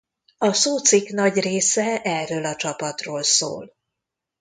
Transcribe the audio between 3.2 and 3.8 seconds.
szól.